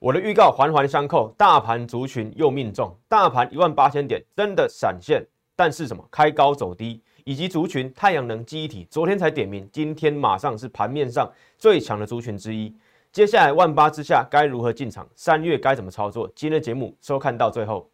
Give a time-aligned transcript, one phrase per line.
[0.00, 5.22] 我的预告环环相扣，大盘族群又命中，大盘一万八千点真的闪现，
[5.54, 12.74] 但是什么开高走低，以及族群太阳能记忆体，昨天才点名，今天马上是盘面上最强的族群之一。
[13.12, 15.06] 接下来万八之下该如何进场？
[15.14, 16.26] 三月该怎么操作？
[16.34, 17.86] 今天的节目收看到最后。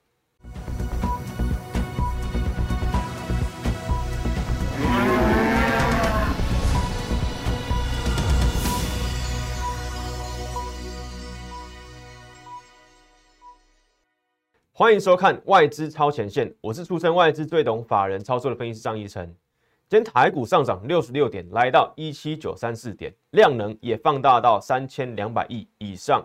[14.79, 19.25] 欢迎收看外资超前线，我是出身外资最懂法人操作的分析师张一成。
[19.89, 26.23] 今天台股上涨六十六点，来到一七九三四点，量能也放大到三千两百亿以上。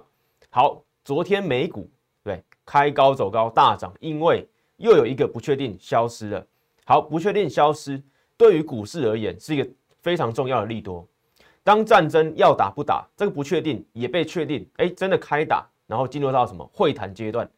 [0.50, 1.90] 好，昨天美股
[2.26, 6.46] 对开高走高大涨，因为又有一个不确定消失了。
[6.84, 8.04] 好，不确定消失
[8.36, 9.70] 对于股市而言是一个
[10.02, 11.08] 非常重要的利多。
[11.64, 17.50] 当战争要打不打，这个不确定也被确定，哎，真的开打，然后进入到什么会谈阶段。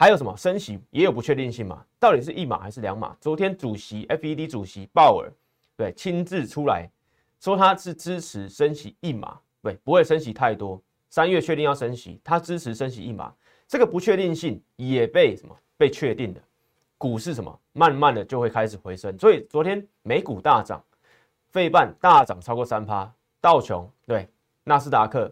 [0.00, 1.84] 还有什么升息也有不确定性嘛？
[1.98, 3.14] 到底是一码还是两码？
[3.20, 5.30] 昨天主席 FED 主席鲍尔
[5.76, 6.90] 对亲自出来
[7.38, 10.80] 说他是支持升息一码，对，不会升息太多。
[11.10, 13.30] 三月确定要升息，他支持升息一码，
[13.68, 16.40] 这个不确定性也被什么被确定的？
[16.96, 20.82] 股市什么慢慢的就会开始回升，所以昨天美股大涨，
[21.50, 24.26] 费半大涨超过三趴，道琼对
[24.64, 25.30] 纳斯达克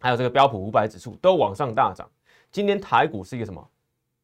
[0.00, 2.06] 还有这个标普五百指数都往上大涨。
[2.52, 3.66] 今天台股是一个什么？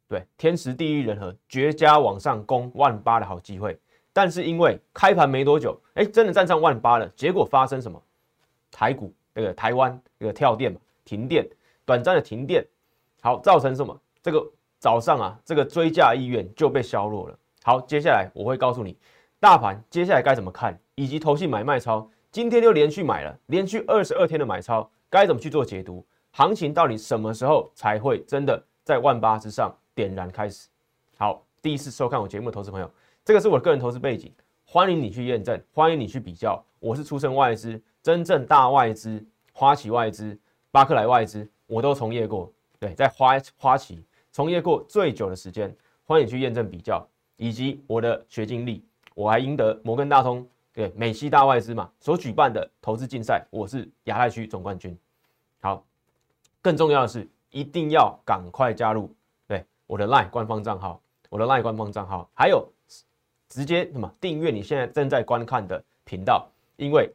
[0.08, 3.78] 对，天时地利人和，绝佳往上攻万八的好机会。
[4.12, 8.00] 但是因为开盘没多久，哎，真的站上万八了，结果发生什么？
[8.70, 11.46] 台股那个台湾那个跳电嘛，停电，
[11.84, 12.66] 短暂的停电，
[13.20, 14.00] 好，造成什么？
[14.22, 14.44] 这个
[14.78, 17.38] 早上啊，这个追价意愿就被削弱了。
[17.62, 18.96] 好，接下来我会告诉你，
[19.38, 26.04] 大盘接下来该怎么看，以及投信买卖超，今天又连续买了，连续二十二天的买超，该怎么去做解读？
[26.36, 30.68] 行情到底什么时候才会真的在万八之上点燃开始？
[31.16, 32.90] 好，第一次收看我节目的投资朋友，
[33.24, 34.30] 这个是我个人投资背景，
[34.66, 36.62] 欢迎你去验证，欢迎你去比较。
[36.78, 40.38] 我是出身外资，真正大外资、花旗外资、
[40.70, 42.52] 巴克莱外资，我都从业过。
[42.78, 45.74] 对，在花花旗从业过最久的时间，
[46.04, 47.02] 欢迎你去验证比较，
[47.38, 48.84] 以及我的学经历，
[49.14, 54.94] 我还赢得摩根大通对美西大外资嘛所举办的投资竞赛，我是亚太区总冠军。
[56.66, 59.08] 更重要的是，一定要赶快加入
[59.46, 62.68] 对我的 LINE 官方账号，我的 LINE 官方账号，还有
[63.48, 67.08] 直接什么订阅你现在正在观看的频道，因为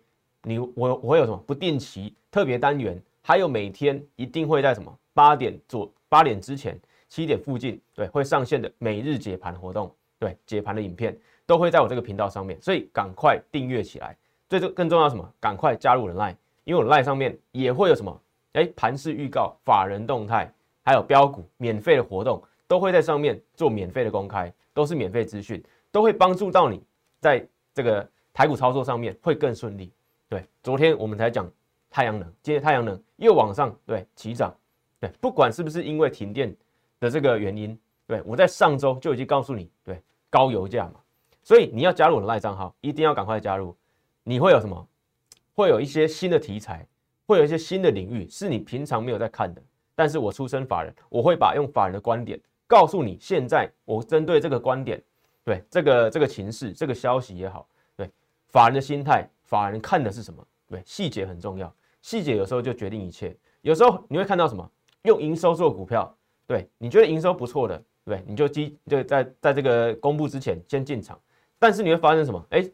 [0.44, 6.80] 你我我会有什么不定期特别单元，还有每天一定会在什么八点左八点之前
[7.10, 11.14] 七点附近对会上线的每日解盘活动，对解盘的影片
[11.46, 14.16] 都会在我这个频道上面，所以赶快订阅起来。
[14.48, 15.30] 最重更重要什么？
[15.42, 18.18] 赶快加入我的 LINE，因为我的 LINE 上面也会有什么。
[18.54, 20.54] 哎，盘市预告、法人动态，
[20.84, 26.84] 还有标股免费的活动，都会在上面做免费的公开，都是免费资讯，都会帮助到你
[27.20, 29.94] 在这个台股操作上面会更顺利。
[30.28, 31.50] 对，昨天我们才讲
[31.90, 34.54] 太阳能，今天太阳能又往上对齐涨，
[35.00, 36.54] 对，不管是不是因为停电
[37.00, 40.96] 的这个原因，对我在上周就已经告诉你，对高油价嘛，
[41.42, 43.76] 所以你要加入我的赖账号，一定要赶快加入，
[44.24, 44.88] 你会有什么？
[45.54, 46.86] 会有一些新的题材。
[47.26, 49.62] 会有一些新的领域是你平常没有在看的，
[49.96, 53.18] 但是我出身法人，我会把用法人的观点告诉你。
[53.20, 55.02] 现在我针对这个观点，
[55.44, 58.10] 对这个这个情势、这个消息也好，对
[58.48, 60.46] 法人的心态，法人看的是什么？
[60.68, 63.36] 对细节很重要，细节有时候就决定一切。
[63.62, 64.70] 有时候你会看到什么？
[65.04, 66.16] 用营收做股票，
[66.48, 71.20] 对你觉得营收不错的，对你就基就在在这个公布之前先进场，
[71.58, 72.46] 但是你会发现什么？
[72.50, 72.70] 哎，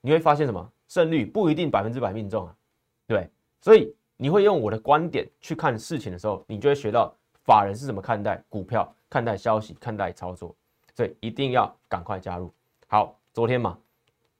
[0.00, 0.70] 你会发现什么？
[0.88, 2.54] 胜率不一定百分之百命中啊，
[3.06, 3.30] 对，
[3.62, 3.94] 所以。
[4.18, 7.12] 你会用我的观点去看事情的时候，你就会学到
[7.44, 10.54] 法人是怎么看待股票、看待消息、看待操作，
[10.94, 12.52] 所以一定要赶快加入。
[12.86, 13.76] 好，昨天嘛，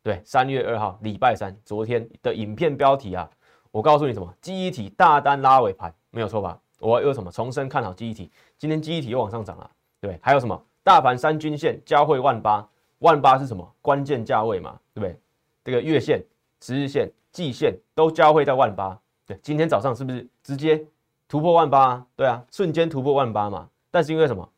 [0.00, 3.28] 对，三月二号，礼拜三，昨天的影片标题啊，
[3.72, 4.32] 我告诉你什么？
[4.40, 6.56] 记忆体大单拉尾盘，没有错吧？
[6.78, 7.32] 我又什么？
[7.32, 9.68] 重申看好记忆体，今天记忆体又往上涨了，
[10.00, 10.64] 对，还有什么？
[10.84, 12.68] 大盘三均线交汇万八，
[13.00, 13.68] 万八是什么？
[13.80, 15.18] 关键价位嘛，对不对？
[15.64, 16.22] 这个月线、
[16.60, 18.96] 十日线、季线都交汇在万八。
[19.42, 20.84] 今天早上是不是直接
[21.28, 22.04] 突破万八？
[22.16, 23.68] 对啊，瞬间突破万八嘛。
[23.90, 24.48] 但是因为什么？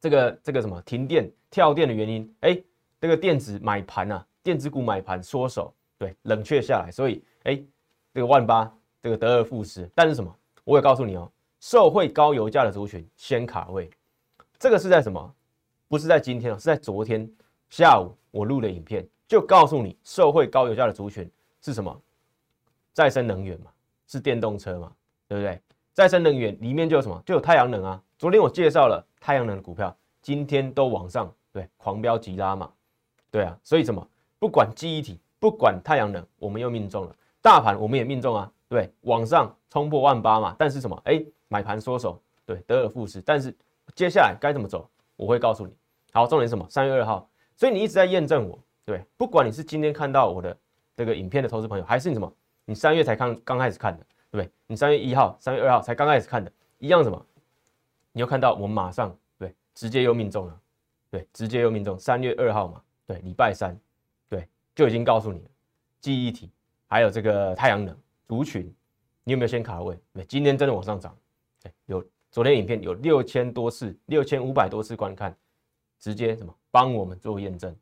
[0.00, 2.34] 这个这个什么停电跳电的原因？
[2.40, 2.58] 哎，
[3.00, 7.62] 这个电子买盘啊，电子股买盘缩手，对，冷却下来，所以哎，
[8.14, 9.90] 这个万八这个得而复失。
[9.94, 10.34] 但是什么？
[10.64, 11.30] 我也告诉你哦，
[11.60, 13.90] 受惠高油价的族群先卡位。
[14.58, 15.34] 这个是在什么？
[15.88, 17.30] 不是在今天哦，是在昨天
[17.68, 21.30] 下午我录的影片，就告诉你受惠高油价的族群
[21.60, 22.00] 是什么？
[22.92, 23.70] 再生能源嘛。
[24.10, 24.90] 是电动车嘛，
[25.28, 25.60] 对不对？
[25.94, 27.22] 再生能源里面就有什么？
[27.24, 28.02] 就有太阳能啊。
[28.18, 32.68] 昨天我介绍了太阳能的股票，今天都往上，对，狂飙急拉嘛，
[33.30, 33.56] 对啊。
[33.62, 34.04] 所以什么？
[34.40, 37.14] 不管记忆体，不管太阳能，我们又命中了。
[37.40, 40.56] 大盘我们也命中啊，对，往上冲破万八嘛。
[40.58, 41.00] 但是什么？
[41.04, 43.20] 哎，买盘缩手，对，得而复失。
[43.20, 43.56] 但是
[43.94, 44.90] 接下来该怎么走？
[45.14, 45.72] 我会告诉你。
[46.12, 46.66] 好，重点是什么？
[46.68, 47.30] 三月二号。
[47.56, 50.56] 所以你一直在验证我，对，不管你是今天看到我的
[50.96, 52.32] 这个影片的投资朋友，还是你什么，
[52.70, 54.48] 你三月才刚刚开始看的，对不对？
[54.68, 57.26] 你三月一号、三月二号才刚开始看的，一样什么？
[58.12, 60.60] 你又看到我们马上对，直接又命中了，
[61.10, 61.98] 对，直接又命中。
[61.98, 63.76] 三月二号嘛，对，礼拜三，
[64.28, 65.50] 对，就已经告诉你了，
[65.98, 66.48] 记忆体
[66.86, 67.96] 还有这个太阳能
[68.28, 68.72] 族群，
[69.24, 69.98] 你有没有先卡位？
[70.12, 71.12] 对，今天真的往上涨，
[71.60, 75.36] 对，有昨天影片有六千多次，六千五百多次观看。
[75.98, 77.76] 直接什么帮我们做验证？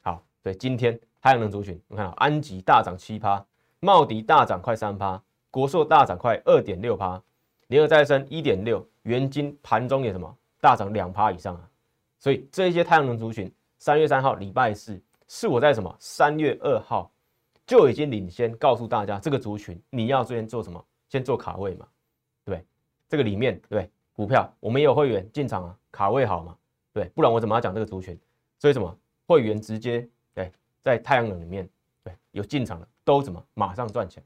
[0.00, 3.46] 好，对，今天太阳能族群，你看到安吉大涨七趴，
[3.82, 7.20] 茂迪大涨快三趴，国硕大涨快二点六趴，
[7.68, 11.66] 联合再生一点六，元金盘中也什么大涨两趴以上啊！
[12.18, 17.10] 所以这一些太阳能族群，三月三号礼拜四是我在什么三月二号
[17.66, 20.84] 就已经领先告诉大家，这个族群你要先做什么？
[21.08, 21.88] 先做卡位嘛，
[22.44, 22.62] 对，
[23.08, 26.54] 这个里面对股票我们也有会员进场啊，卡位好嘛？
[26.92, 28.16] 对，不然我怎么要讲这个族群？
[28.58, 28.94] 所以什么
[29.26, 31.66] 会员直接对在太阳能里面
[32.02, 34.22] 对有进场的都怎么马上赚钱？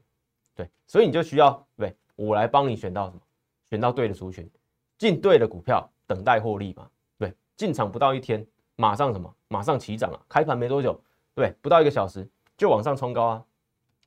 [0.55, 3.21] 对，所以你就需要对我来帮你选到什么？
[3.69, 4.49] 选到对的族群，
[4.97, 6.89] 进对的股票，等待获利嘛？
[7.17, 8.45] 对，进场不到一天，
[8.75, 9.33] 马上什么？
[9.47, 10.19] 马上起涨啊！
[10.29, 10.99] 开盘没多久，
[11.33, 12.27] 对，不到一个小时
[12.57, 13.45] 就往上冲高啊，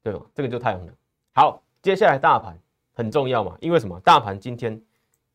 [0.03, 0.21] 对吗？
[0.35, 0.95] 这个就太阳能。
[1.35, 2.59] 好，接下来大盘
[2.95, 3.57] 很重要嘛？
[3.61, 3.99] 因为什么？
[4.01, 4.81] 大盘今天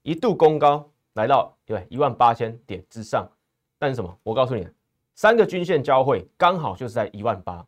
[0.02, 0.90] 一度攻高。
[1.14, 3.30] 来到对一万八千点之上，
[3.78, 4.18] 但是什么？
[4.24, 4.68] 我告诉你，
[5.14, 7.64] 三个均线交汇刚好就是在一万八，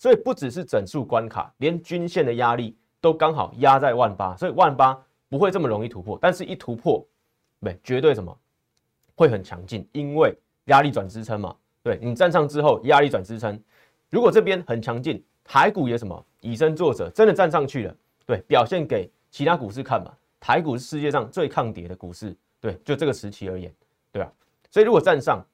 [0.00, 4.98] 所以不只是整数关卡，连均线的压力都刚好压在万八，所以万八
[5.28, 6.18] 不会这么容易突破。
[6.18, 7.06] 但是，一突破，
[7.60, 8.34] 对，绝对什么
[9.14, 11.54] 会很强劲，因为压力转支撑嘛。
[11.82, 13.62] 对你站上之后，压力转支撑，
[14.08, 17.94] 如果这边很强劲，台股也什么以身作则，真的站上去了，
[18.24, 20.10] 对，表现给其他股市看嘛。
[20.40, 22.34] 台股是世界上最抗跌的股市。
[22.58, 23.70] 对，就这个时期而言，
[24.10, 24.32] 对吧？
[24.70, 25.44] 所以如果站上，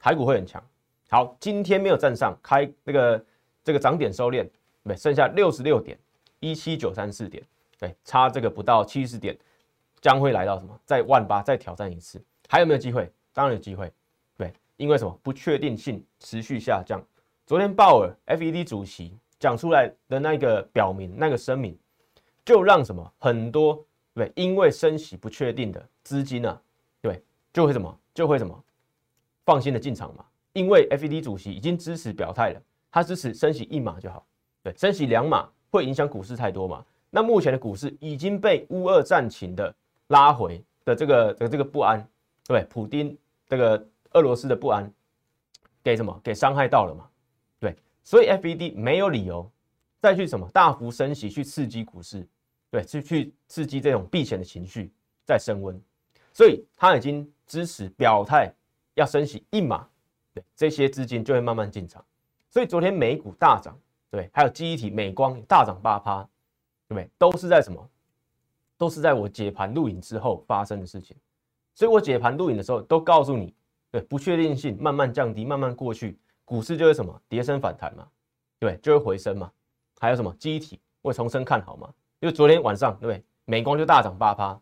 [0.00, 0.60] 台股会很强。
[1.08, 3.24] 好，今天没有站上，开那个
[3.64, 4.48] 这个涨点收敛，
[4.84, 5.98] 对，剩下六十六点
[6.40, 7.42] 一七九三四点，
[7.78, 9.36] 对，差这个不到七十点，
[10.00, 10.78] 将会来到什么？
[10.84, 13.10] 在万八再挑战一次，还有没有机会？
[13.32, 13.90] 当然有机会，
[14.36, 15.18] 对，因为什么？
[15.22, 17.02] 不确定性持续下降。
[17.46, 21.78] 昨天鲍尔 FED 主席讲出来的那个表明那个声明，
[22.44, 23.84] 就让什么很多。
[24.14, 26.60] 对，因为升息不确定的资金呢，
[27.00, 27.22] 对，
[27.52, 28.62] 就会什么，就会什么，
[29.46, 30.24] 放心的进场嘛。
[30.52, 34.24] 因为 FED 主席已经支持表态了，他支持升息一码就好。
[34.62, 36.84] 对，升息两码会影响股市太多嘛？
[37.10, 39.74] 那目前的股市已经被乌俄战情的
[40.06, 42.08] 拉回的这个的这个不安，
[42.46, 43.18] 对，普丁
[43.48, 44.88] 这个俄罗斯的不安，
[45.82, 46.20] 给什么？
[46.22, 47.08] 给伤害到了嘛？
[47.58, 49.50] 对，所以 FED 没有理由
[49.98, 52.24] 再去什么大幅升息去刺激股市。
[52.70, 54.90] 对，去去刺激这种避险的情绪
[55.26, 55.78] 在升温，
[56.32, 58.50] 所以他已经支持表态
[58.94, 59.86] 要升息一码，
[60.32, 62.02] 对，这些资金就会慢慢进场。
[62.52, 63.74] 所以昨天美股大涨，
[64.10, 66.22] 对，还有记忆体美光大涨八趴，
[66.86, 67.10] 对不对？
[67.16, 67.88] 都是在什么？
[68.76, 71.16] 都是在我解盘录影之后发生的事情。
[71.74, 73.54] 所以我解盘录影的时候都告诉你，
[73.90, 78.06] 对，不确定性慢慢降低，慢慢过去，股市就会什么跌升反弹嘛，
[78.58, 79.50] 对，就会回升嘛。
[79.98, 81.90] 还有什么记忆体会重生看好嘛？
[82.20, 83.24] 因为昨天晚上，对对？
[83.46, 84.60] 美光就大涨八趴，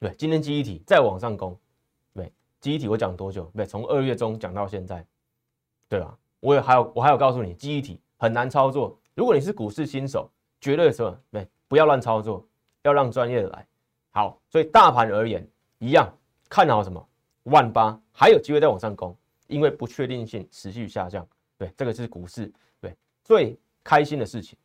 [0.00, 1.56] 对，今天记忆体再往上攻，
[2.12, 3.44] 对，记忆体我讲多久？
[3.54, 5.06] 对，从二月中讲到现在，
[5.88, 6.18] 对吧？
[6.40, 8.98] 我有还有我还有告诉你，记忆体很难操作。
[9.14, 10.30] 如果你是股市新手，
[10.60, 12.46] 绝对是对，不要乱操作，
[12.82, 13.66] 要让专业的来。
[14.10, 15.46] 好，所以大盘而言，
[15.78, 16.10] 一样
[16.48, 17.06] 看好什么？
[17.44, 19.16] 万八还有机会再往上攻，
[19.46, 21.26] 因为不确定性持续下降。
[21.56, 24.58] 对，这个是股市对最开心的事情。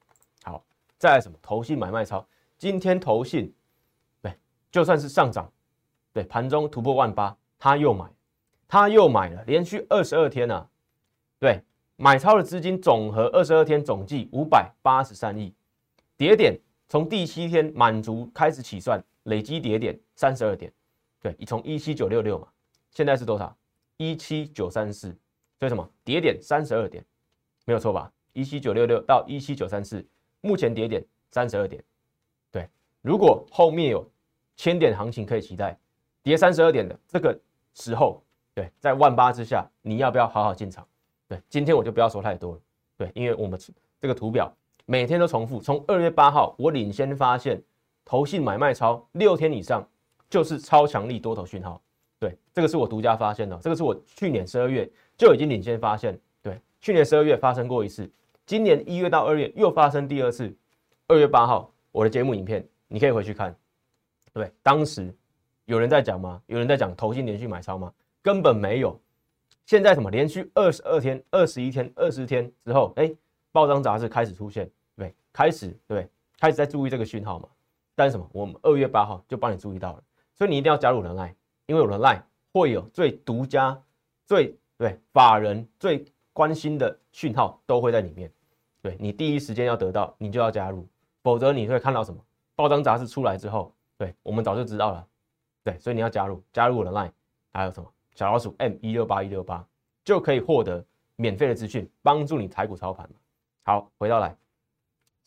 [0.44, 0.63] 好
[0.98, 2.25] 再来什么投信买卖超？
[2.58, 3.53] 今天投信
[4.22, 4.34] 对，
[4.72, 5.51] 就算是上涨，
[6.13, 8.10] 对盘中突破万八，他又买，
[8.67, 10.67] 他又买了，连续二十二天啊，
[11.39, 11.62] 对
[11.96, 15.54] 买超的资金总和二十二天总计五百八十三亿，
[16.18, 20.72] 跌点从第七天满足开始起算，累积跌点三十二点，
[21.22, 22.48] 对你从一七九六六嘛，
[22.92, 23.56] 现在是多少？
[23.98, 25.08] 一七九三四，
[25.60, 27.04] 所以什么跌点三十二点，
[27.65, 28.12] 没有错吧？
[28.34, 30.06] 一七九六六到一七九三四。
[30.42, 31.84] 目前跌点三十二点，
[32.51, 32.70] 对，
[33.01, 34.08] 如果后面有
[34.56, 35.75] 千点行情可以期待，
[36.22, 37.36] 跌三十二点的这个
[37.74, 38.22] 时候，
[38.54, 40.88] 对，在万八之下，你要不要好好进场？
[41.27, 42.62] 对，今天我就不要说太多了，
[42.98, 43.60] 对，因为我们
[44.00, 44.53] 这个图表
[44.86, 47.62] 每天都重复，从二月八号我领先发现
[48.03, 49.88] 投信买卖超六天以上
[50.29, 51.82] 就是超强力多头讯号。
[52.20, 56.17] 对，这个是我独家发现的，这个是我去年十二月就已经领先发现。
[56.41, 58.10] 对，去年十二月发生过一次，
[58.46, 60.55] 今年一月到二月又发生第二次。
[61.08, 63.55] 二月八号，我的节目影片你可以回去看。
[64.34, 65.13] 对，当时
[65.65, 66.41] 有人在讲吗？
[66.48, 67.94] 有人在讲投信连续买超吗？
[68.24, 69.00] 根本没有。
[69.65, 73.12] 现在什么连续二十二天、二十一天、二十天之后，哎，
[73.51, 76.07] 报章杂志开始出现，对，开始对，
[76.39, 77.50] 开始在注意这个讯号嘛。
[77.95, 78.29] 但是什么？
[78.31, 80.03] 我们二月八号就帮你注意到了，
[80.36, 83.81] 所以你一定要加入人爱，因为我的 line 会有最独家、
[84.27, 88.31] 最对法人最关心的讯号都会在里面。
[88.84, 90.88] 对你第一时间要得到，你就要加入，
[91.24, 92.22] 否则你会看到什么？
[92.55, 95.07] 报章杂志出来之后，对我们早就知道了。
[95.63, 97.10] 对，所以你要加入，加入我的 line，
[97.51, 97.89] 还有什么？
[98.15, 99.63] 小老鼠 M 一六八一六八
[100.03, 100.84] 就可以获得
[101.17, 103.07] 免费的资讯，帮助你台股操盘。
[103.63, 104.36] 好，回到来，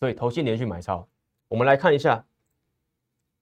[0.01, 1.07] 所以投信连续买超，
[1.49, 2.25] 我们来看一下。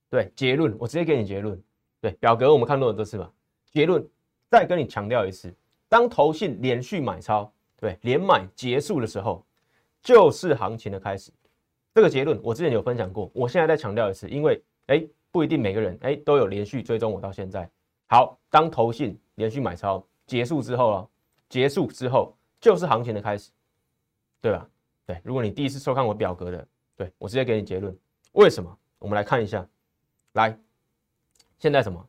[0.08, 1.60] 对结论，我直接给你结论。
[2.00, 3.30] 对表格，我们看多了多次嘛。
[3.72, 4.06] 结论
[4.48, 5.52] 再跟你强调一次，
[5.88, 9.44] 当投信连续买超，对连买结束的时候，
[10.00, 11.32] 就是行情的开始。
[11.92, 17.68] 这个结论我之前有分享过，我现在再强调一次，因为哎不一定每个人哎都有连续追踪我到现在。
[18.06, 21.08] 好，当投信连续买超结束之后啊，
[21.48, 23.50] 结束之后就是行情的开始，
[24.40, 24.68] 对吧？
[25.06, 27.96] 对，如果你第一次收看我表格的，对我直接给你结论。
[28.32, 28.78] 为什么？
[28.98, 29.66] 我们来看一下。
[30.32, 30.58] 来，
[31.58, 32.06] 现在什么？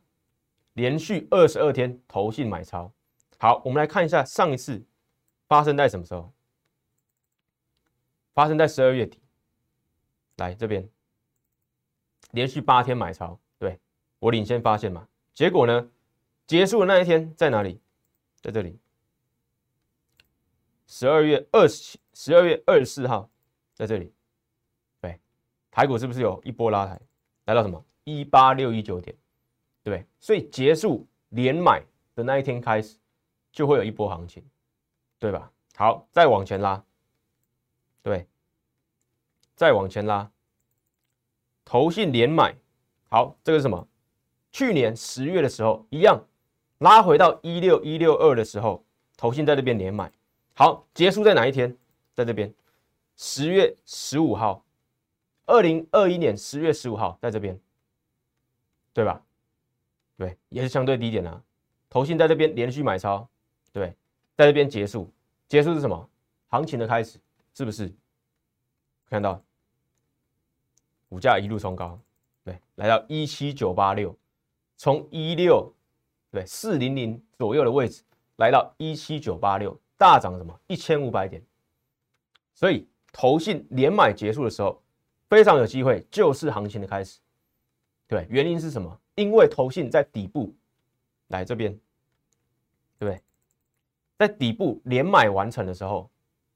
[0.74, 2.92] 连续二十二天投信买超。
[3.38, 4.84] 好，我们来看一下上一次
[5.46, 6.32] 发生在什么时候？
[8.34, 9.20] 发生在十二月底。
[10.36, 10.88] 来这边，
[12.30, 13.78] 连续八天买超，对
[14.18, 15.08] 我领先发现嘛？
[15.34, 15.90] 结果呢？
[16.48, 17.78] 结束的那一天在哪里？
[18.40, 18.78] 在这里，
[20.86, 23.28] 十二月二十七，十二月二十四号，
[23.74, 24.14] 在这里。
[24.98, 25.20] 对，
[25.70, 26.98] 台股是不是有一波拉抬，
[27.44, 27.84] 来到什么？
[28.04, 29.14] 一八六一九点，
[29.82, 32.96] 对，所以结束连买的那一天开始，
[33.52, 34.42] 就会有一波行情，
[35.18, 35.52] 对吧？
[35.76, 36.82] 好，再往前拉，
[38.02, 38.26] 对，
[39.54, 40.30] 再往前拉，
[41.62, 42.56] 投信连买，
[43.10, 43.86] 好，这个是什么？
[44.50, 46.18] 去年十月的时候一样，
[46.78, 48.84] 拉回到一六一六二的时候，
[49.16, 50.10] 投信在这边连买，
[50.54, 51.76] 好，结束在哪一天？
[52.14, 52.52] 在这边，
[53.16, 54.64] 十月十五号，
[55.46, 57.58] 二零二一年十月十五号，在这边。
[58.94, 59.22] 对吧？
[60.16, 61.40] 对，也是相对低点啊。
[61.88, 63.28] 投信在这边连续买超，
[63.72, 63.94] 对，
[64.34, 65.08] 在这边结束，
[65.46, 66.10] 结束是什么？
[66.48, 67.20] 行情的开始，
[67.54, 67.94] 是不是？
[69.08, 69.40] 看到
[71.08, 71.96] 股价一路冲高，
[72.42, 74.12] 对，来到一七九八六，
[74.76, 75.72] 从一六
[76.30, 78.02] 对四零零左右的位置，
[78.36, 80.54] 来到一七九八六，大涨什么？
[80.66, 81.42] 一千五百点。
[82.54, 84.82] 所以投信连买结束的时候，
[85.28, 87.18] 非常有机会，就是行情的开始。
[88.06, 89.00] 对，原因是什么？
[89.14, 90.54] 因为投信在底部，
[91.28, 91.72] 来这边，
[92.98, 93.22] 对不对？
[94.18, 96.10] 在底部连买完成的时候，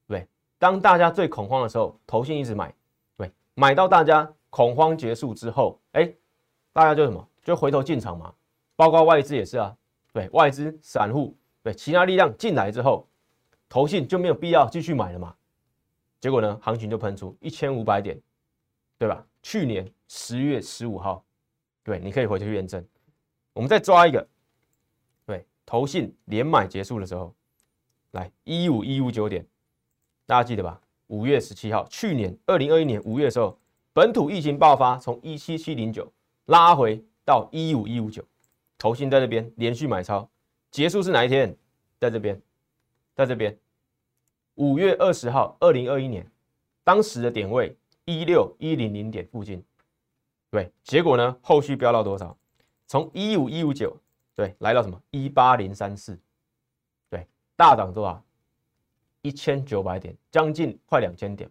[0.07, 0.27] 对，
[0.59, 2.75] 当大家最恐慌的时候，投信一直买，
[3.17, 6.13] 对，买到大家恐慌结束之后，哎，
[6.73, 7.29] 大家就什么？
[7.43, 8.35] 就回头进场嘛。
[8.83, 9.77] 包括外资也是啊，
[10.13, 13.09] 对，外资、散户，对，其他力量进来之后，
[13.69, 15.33] 投信就没有必要继续买了嘛。
[16.21, 18.21] 结果呢，行情就喷出一千五百点，
[18.99, 19.25] 对吧？
[19.41, 21.25] 去年十月十五号。
[21.85, 22.85] 对，你可以回去验证。
[23.53, 24.27] 我们再抓一个，
[25.25, 27.33] 对，投信连买结束的时候，
[28.11, 29.47] 来一五一五九点，
[30.27, 30.81] 大家记得吧？
[31.07, 33.57] 五月十七号，去年二零二一年五月的时候，
[33.93, 36.13] 本土疫情爆发，从一七七零九
[36.47, 38.25] 拉回到一五一五九，
[38.83, 40.29] 投信在这边连续买超，
[40.73, 41.57] 结束是哪一天？
[42.01, 42.43] 在这边，
[43.15, 43.57] 在这边，
[44.57, 46.29] 五月二十号，二零二一年，
[46.83, 49.63] 当时的点位一六一零零点附近。
[50.51, 51.39] 对，结果呢？
[51.43, 52.37] 后续飙到多少？
[52.89, 53.97] 从一五一五九，
[54.35, 56.19] 对，来到什么一八零三四，
[57.09, 57.25] 对，
[57.55, 58.21] 大涨多少？
[59.21, 61.49] 一千九百点，将近快两千点。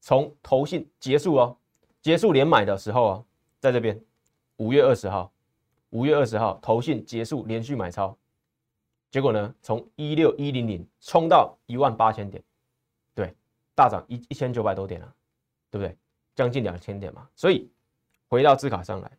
[0.00, 1.56] 从投信结束哦，
[2.02, 3.24] 结束连买的时候啊，
[3.60, 4.04] 在这边，
[4.56, 5.32] 五月二十号，
[5.96, 8.14] 五月二十号投信结束连续买超，
[9.10, 9.54] 结果呢？
[9.62, 12.44] 从一六一零零冲到一万八千点，
[13.14, 13.34] 对，
[13.74, 15.10] 大涨一一千九百多点啊，
[15.70, 15.96] 对不对？
[16.34, 17.70] 将近两千点嘛，所以。
[18.28, 19.10] 回到字卡上来，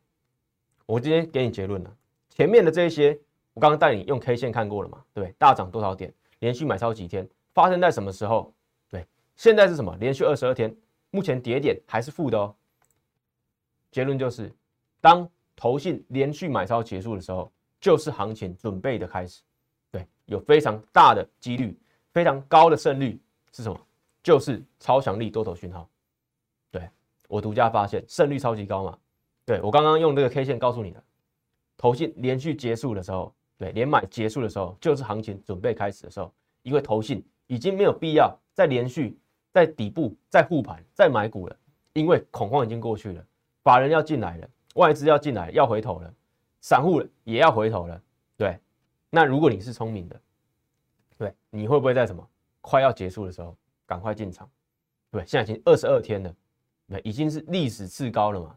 [0.86, 1.98] 我今天给你结论了。
[2.28, 3.18] 前面的这些，
[3.54, 5.02] 我刚刚带你用 K 线看过了嘛？
[5.14, 6.14] 对，大涨多少点？
[6.40, 7.26] 连续买超几天？
[7.54, 8.54] 发生在什么时候？
[8.90, 9.08] 对，
[9.38, 9.96] 现在是什么？
[9.96, 10.76] 连续二十二天，
[11.10, 12.54] 目前跌点还是负的哦。
[13.92, 14.54] 结论就是，
[15.00, 15.28] 当
[15.58, 19.42] 投信连续买超结束的时候，就是行情准备的开始。
[19.92, 21.78] 对，有非常大的几率，
[22.14, 23.20] 非常高的胜率
[23.52, 23.78] 是什么？
[24.22, 25.90] 就是超强力多头讯号。
[26.70, 26.88] 对
[27.28, 28.98] 我独家发现胜率超级高嘛？
[29.46, 31.04] 对我刚刚用这个 K 线告诉你了，
[31.76, 39.18] 投信连续结束的时候，对，连买结束的时候，就是行情准备开始的时候，因为投信已经没有必要再连续
[39.52, 41.56] 在底部再护盘再买股了，
[41.94, 43.26] 因为恐慌已经过去了，
[43.64, 46.14] 法人要进来了，外资要进来要回头了，
[46.62, 48.02] 散户也要回头了，
[48.36, 48.58] 对。
[49.10, 50.22] 那如果你是聪明的，
[51.18, 52.28] 对，你会不会在什么
[52.62, 53.56] 快要结束的时候
[53.86, 54.50] 赶快进场？
[55.10, 56.36] 对，现在已经二十二天了，
[56.90, 58.56] 对，已经是历史次高了嘛？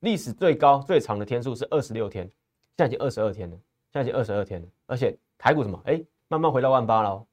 [0.00, 2.32] 历史最高最长的天数是二十六天，现
[2.76, 3.56] 在已经二十二天了，
[3.92, 5.80] 现在已经二十二天了，而且台股什么？
[5.86, 7.26] 哎，慢慢回到万八了，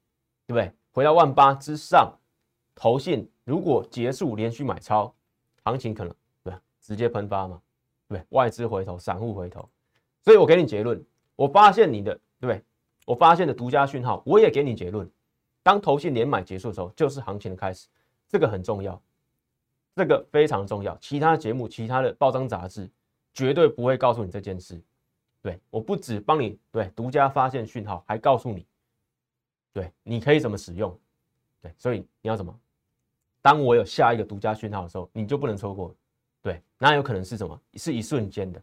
[0.48, 0.72] 对不对？
[0.92, 2.12] 回到万八之上，
[2.74, 5.14] 投信如果结束连续买超，
[5.64, 6.14] 行情可能
[6.44, 7.62] 对直接喷发嘛？
[8.08, 9.68] 对，外资回头，散户回头，
[10.22, 11.04] 所以我给你结论，
[11.36, 12.64] 我发现你的对？
[13.06, 15.10] 我发现的独家讯号，我也给你结论，
[15.62, 17.88] 当头信连买结束的时候，就是行情的开始，
[18.28, 19.00] 这个很重要。
[19.96, 22.90] 这个非常重要，其他节目、其他的报章杂志
[23.34, 24.82] 绝对不会告诉你这件事。
[25.42, 28.66] 对，我不止帮你对独家发现讯号，还告诉你，
[29.72, 31.00] 对，你可以怎么使用。
[31.62, 32.60] 对，所以你要怎么？
[33.42, 35.96] 当我有下一个独家讯号的时候，你就不能错过。
[36.46, 37.60] 对，那有可能是什么？
[37.74, 38.62] 是一瞬间的，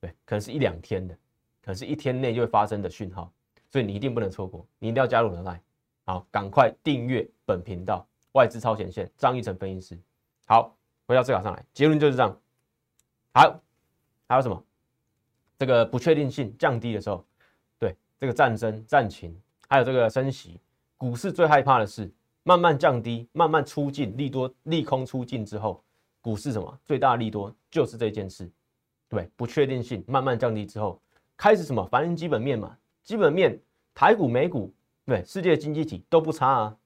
[0.00, 1.12] 对，可能是一两天的，
[1.60, 3.28] 可能是一天内就会发生的讯号，
[3.72, 5.60] 所以你一定不能错过，你一定要加入人来。
[6.04, 10.00] 好，赶快订阅本频道，外资超前线张一成分析师。
[10.46, 10.76] 好，
[11.08, 12.40] 回到这稿上来，结论就是这样。
[13.32, 13.60] 好，
[14.28, 14.64] 还有什么？
[15.58, 17.24] 这个不确定性降低的时候，
[17.80, 19.36] 对这个战争战情，
[19.68, 20.60] 还有这个升息，
[20.96, 22.08] 股市最害怕的是
[22.44, 25.82] 慢慢降低，慢慢出尽利多利空出尽之后，
[26.24, 28.50] 股市什么最大利多就是这件事。
[29.10, 30.98] 对，不确定性慢慢降低之后，
[31.36, 31.86] 开始什么？
[31.88, 33.60] 反映基本面嘛，基本面
[33.92, 34.72] 台股、美股，
[35.04, 36.76] 对，世界经济体都不差啊。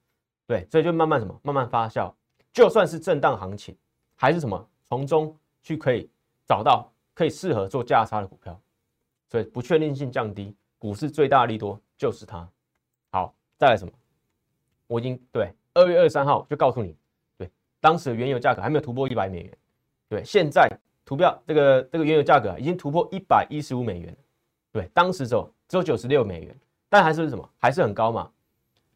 [0.45, 2.12] 对，所以就慢慢什么，慢慢发酵。
[2.52, 3.78] 就算是震荡行情，
[4.16, 6.11] 还是什么，从中去可以
[6.45, 8.61] 找到可以适合做价差的股票，
[9.28, 12.50] 所以不确定性降低，股市最大利多就是它。
[13.12, 13.92] 好，再来什么？
[14.88, 16.96] 我已经对二月二十三号就告诉你，
[17.81, 19.59] 当时的原油价格还没有突破一百美元，
[20.09, 20.69] 对，现在
[21.05, 24.17] 图表这个这个原油价格已经突破一百一十五美元，
[24.73, 26.57] 对，当时只有只有九十六美元，
[26.88, 28.31] 但还是什么，还是很高嘛。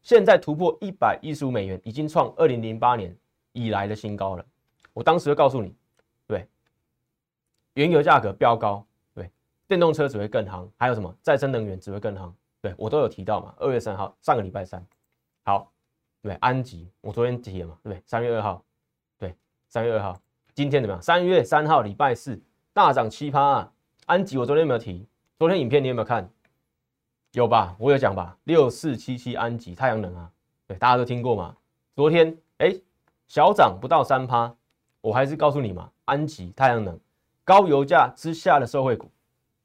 [0.02, 3.16] 现在突破一百一十五美元，已经创二零零八年。
[3.54, 4.42] 以来的新高了，
[4.94, 5.74] 我当时就告诉你，
[6.26, 6.48] 对，
[7.74, 8.82] 原油价格飙高，
[9.14, 9.30] 对，
[9.68, 13.54] 电动车只会更夯，还有什么再生能源只会更夯，对我都有提到嘛。
[13.58, 14.82] 二月三号，上个礼拜三，
[15.42, 15.70] 好，
[16.22, 18.02] 对，安吉，我昨天提了嘛，对不对？
[18.06, 18.64] 三月二号，
[19.72, 20.14] 三月二号，
[20.52, 21.00] 今天怎么样？
[21.00, 22.38] 三月三号，礼拜四
[22.74, 23.72] 大涨七趴啊！
[24.04, 25.08] 安吉，我昨天有没有提？
[25.38, 26.28] 昨天影片你有没有看？
[27.30, 27.74] 有吧？
[27.78, 28.36] 我有讲吧？
[28.44, 30.30] 六四七七安吉太阳能啊，
[30.66, 31.56] 对，大家都听过嘛？
[31.96, 32.78] 昨天，哎。
[33.28, 34.54] 小涨不到三趴，
[35.00, 37.00] 我还是告诉你嘛，安吉太阳能
[37.42, 39.10] 高油价之下的社会股，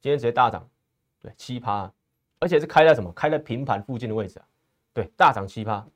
[0.00, 0.66] 今天直接大涨，
[1.20, 1.92] 对七趴，
[2.38, 3.12] 而且是开在什么？
[3.12, 4.46] 开在平盘附近的位置啊，
[4.94, 5.86] 对，大涨七趴，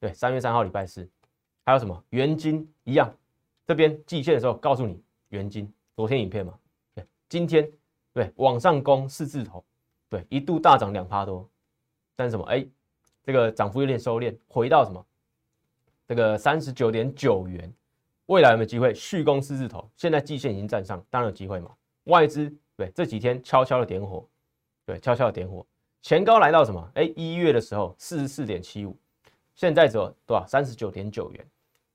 [0.00, 1.06] 对，三月三号礼拜四，
[1.66, 2.02] 还有什么？
[2.08, 3.14] 元金一样，
[3.66, 6.58] 这边季线的时候告诉你，元金昨天影片嘛，
[6.94, 7.70] 对，今天
[8.12, 9.64] 对往上攻四字头，
[10.08, 11.48] 对，一度大涨两趴多，
[12.16, 12.44] 但是什么？
[12.46, 12.66] 哎，
[13.22, 15.04] 这个涨幅有点收敛，回到什么？
[16.06, 17.72] 这个三十九点九元，
[18.26, 19.88] 未来有没有机会续攻四字头？
[19.96, 21.70] 现在季线已经站上，当然有机会嘛。
[22.04, 24.28] 外资对这几天悄悄的点火，
[24.84, 25.64] 对，悄悄的点火。
[26.02, 26.90] 前高来到什么？
[26.94, 28.96] 哎，一月的时候四十四点七五，
[29.54, 30.44] 现在只有多少？
[30.46, 31.46] 三十九点九元，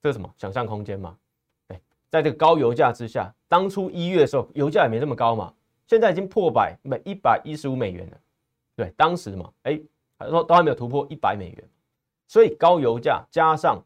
[0.02, 0.34] 这是什么？
[0.38, 1.16] 想象空间嘛？
[2.18, 5.54] 在这个高油价之下，当初一月的时候油价也没这么高嘛，
[5.88, 8.18] 现在已经破百，每一百一十五美元了。
[8.76, 9.80] 对，当时嘛，哎，
[10.18, 11.70] 还说都还没有突破一百美元，
[12.28, 13.84] 所以高油价加上。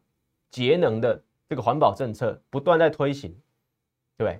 [0.50, 1.18] 节能的
[1.48, 3.34] 这个环保政策不断在推行，
[4.18, 4.38] 对不对？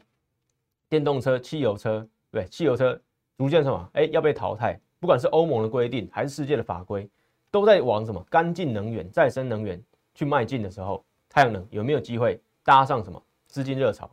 [0.90, 3.00] 电动车、汽油车，对，汽油车
[3.38, 3.88] 逐渐什么？
[3.94, 4.78] 哎，要被淘汰。
[5.00, 7.08] 不管是欧盟的规定还是世界的法规，
[7.50, 9.82] 都在往什么干净能源、再生能源
[10.14, 14.10] 去迈进的时候，太阳能有没有机会搭上什么资金热潮？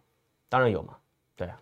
[0.50, 0.98] 当然有嘛。
[1.38, 1.58] 对啊，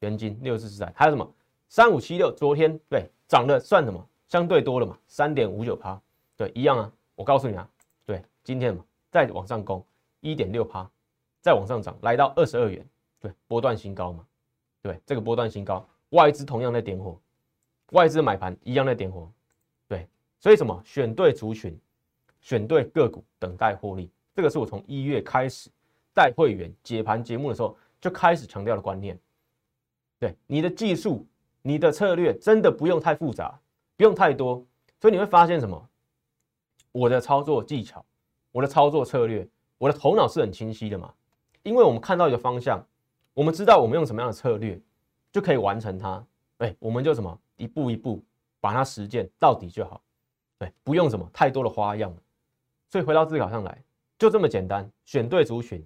[0.00, 1.32] 元金六四四三，还有什么
[1.68, 2.32] 三五七六？
[2.36, 4.04] 昨天对涨的算什么？
[4.26, 5.98] 相对多了嘛，三点五九趴。
[6.36, 6.92] 对，一样啊。
[7.14, 7.70] 我告诉你啊，
[8.04, 8.84] 对，今天嘛。
[9.12, 9.86] 再往上攻
[10.18, 10.90] 一点六趴，
[11.40, 12.84] 再往上涨，来到二十二元，
[13.20, 14.26] 对，波段新高嘛，
[14.82, 17.16] 对，这个波段新高，外资同样在点火，
[17.92, 19.30] 外资买盘一样在点火，
[19.86, 20.08] 对，
[20.40, 20.82] 所以什么？
[20.84, 21.78] 选对族群，
[22.40, 25.70] 选对个股，等待获利，这个是我从一月开始
[26.14, 29.18] 带会员解盘节目的时候就开始强调的观念。
[30.18, 31.26] 对，你的技术，
[31.60, 33.60] 你的策略真的不用太复杂，
[33.96, 34.64] 不用太多，
[35.00, 35.88] 所以你会发现什么？
[36.92, 38.02] 我的操作技巧。
[38.52, 39.44] 我的操作策略，
[39.78, 41.12] 我的头脑是很清晰的嘛？
[41.64, 42.80] 因为我们看到一个方向，
[43.32, 44.80] 我们知道我们用什么样的策略
[45.32, 46.24] 就可以完成它。
[46.58, 48.22] 哎，我们就什么一步一步
[48.60, 50.00] 把它实践到底就好，
[50.56, 52.16] 对，不用什么太多的花样。
[52.90, 53.82] 所以回到自考上来，
[54.16, 55.84] 就这么简单，选对族群，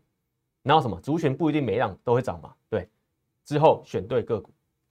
[0.63, 2.89] 然后什么族群不一定每样都会涨嘛，对，
[3.45, 4.51] 之后选对个股，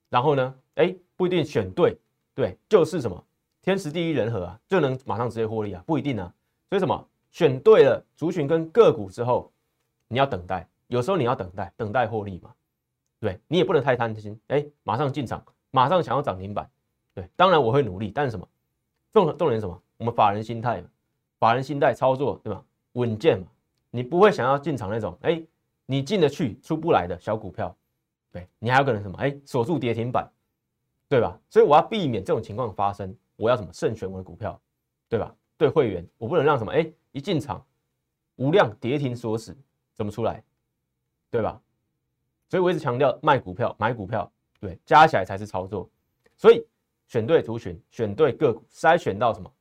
[0.10, 1.97] 然后呢，哎，不一定选对，
[2.34, 3.23] 对，就是什么
[3.62, 6.34] 天时地利人和啊，就能马上直接获利啊，不一定啊。
[6.69, 9.51] 所以什么选对了族群跟个股之后，
[10.08, 12.53] 你要等待，有时候你要等待，等待获利嘛。
[13.19, 16.69] 对你也不能太贪心，哎，马上进场，马上想要涨停板，
[17.13, 18.47] 对，当然我会努力，但是什么
[19.12, 19.82] 重重点什么？
[19.97, 20.88] 我们法人心态嘛，
[21.39, 22.63] 法人心态操作对吧？
[22.93, 23.47] 稳健嘛，
[23.89, 25.41] 你不会想要进场那种，哎，
[25.88, 27.76] 你进得去出不来的小股票，
[28.32, 29.17] 对你还有可能什么？
[29.17, 30.30] 哎，锁住跌停板，
[31.10, 31.39] 对吧？
[31.50, 33.73] 所以我要避免这种情况发生，我要什么？
[33.73, 34.62] 慎选我的股票，
[35.10, 35.34] 对吧？
[35.58, 36.71] 对会员，我不能让什么？
[36.71, 37.65] 哎，一进场
[38.36, 39.58] 无量跌停锁死，
[39.95, 40.43] 怎么出来？
[41.32, 41.60] 对吧？
[42.50, 45.89] 所以我一直强调卖股票、买股票，对，加起来才是操作。
[46.36, 46.65] 所以
[47.08, 49.52] 选对族群，选对个股，筛选到什么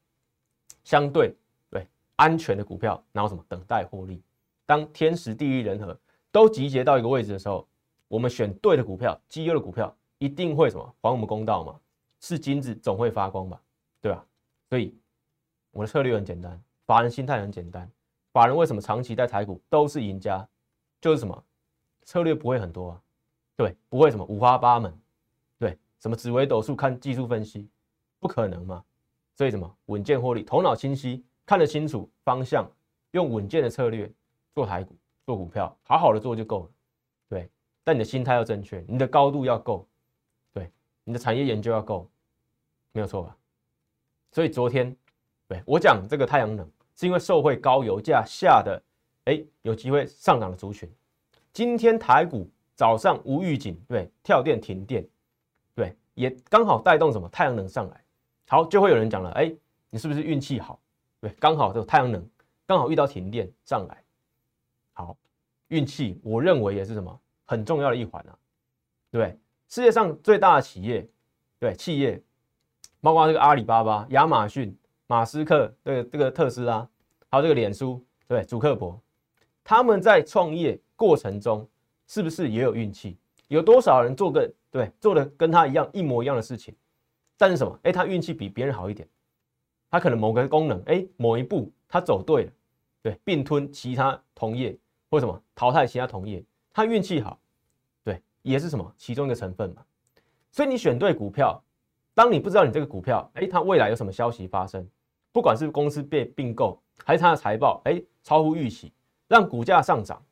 [0.84, 1.34] 相对
[1.70, 1.86] 对
[2.16, 4.22] 安全的股票，然后什么等待获利。
[4.64, 5.98] 当天时地利人和
[6.37, 7.66] 都集结到一个位置的时候，
[8.09, 11.81] 我们选对的股票，绩优的股票，一定会什么还我们公道嘛？
[12.20, 13.59] 是金子总会发光吧？
[14.03, 14.22] 对吧？
[14.68, 14.94] 所以
[15.70, 17.90] 我的策略很简单，法人心态很简单。
[18.35, 20.46] 法人为什么长期在台股都是赢家？
[21.01, 21.42] 就是什么？
[22.03, 23.01] 策略不会很多啊，
[23.57, 24.94] 对，不会什么五花八门，
[25.59, 27.66] 对，什么紫微斗数看技术分析，
[28.20, 28.85] 不可能嘛。
[29.37, 32.70] 所以什么稳健获利，头脑清晰，看得清楚方向，
[33.12, 34.12] 用稳健的策略
[34.55, 34.94] 做台股
[35.26, 36.70] 做股票，好好的做就够了。
[37.28, 37.50] 对，
[37.82, 39.86] 但你的心态要正确，你的高度要够，
[40.54, 40.70] 对，
[41.02, 42.08] 你的产业研究要够，
[42.92, 43.36] 没有错吧？
[44.30, 44.96] 所以昨天
[45.48, 48.80] 对我讲这个太阳能，是因为受惠高油价下的，
[49.24, 50.88] 哎，有机会上涨的族群。
[51.52, 55.04] 今天台股早上无预警，对，跳电停电，
[55.74, 58.04] 对，也刚好带动什么太阳能上来，
[58.46, 59.52] 好，就会有人讲了，哎，
[59.90, 60.78] 你是不是运气好？
[61.18, 62.24] 对，刚好这个太阳能
[62.64, 64.04] 刚好遇到停电上来，
[64.96, 65.16] 好，
[65.68, 68.37] 运气，我认为也是什么很重要的一环啊，
[69.11, 71.09] 对，世界上最大的企业，
[71.59, 72.20] 对，企业，
[73.00, 76.88] 包括这个阿里巴巴、亚马逊、马斯克，对，这个特斯拉，
[77.30, 79.00] 还有这个脸书，对，祖克伯，
[79.62, 80.80] 他们在创业。
[80.98, 81.68] 过程中
[82.06, 83.18] 是不是也有运气？
[83.48, 86.74] 有多少人做个对做的跟他一样一模一样的事情，
[87.37, 87.78] 但是什么？
[87.82, 89.06] 哎，他运气比别人好一点，
[89.90, 92.52] 他可能某个功能，哎，某一步他走对了，
[93.02, 94.74] 对，并吞其他同业
[95.10, 97.38] 或什么淘汰其他同业，他运气好，
[98.04, 99.84] 对，也是什么其中一个成分嘛。
[100.50, 101.62] 所以你选对股票，
[102.14, 104.86] 当你不知道你这个股票，哎，它未来有什么消息发生，
[105.32, 108.92] 不管是公司被并购，还是它的财报，哎，超乎预期，
[109.28, 110.22] 让股价上涨。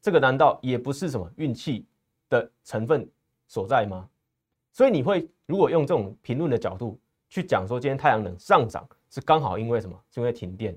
[0.00, 1.86] 这个难道也不是什么运气
[2.28, 3.08] 的成分
[3.46, 4.08] 所在吗？
[4.72, 6.98] 所以你会如果用这种评论的角度
[7.28, 9.96] 去讲说，今天太阳能上涨是刚好因为什么？
[10.10, 10.76] 是因为停电？